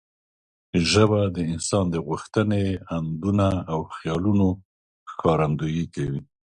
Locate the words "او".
3.71-3.79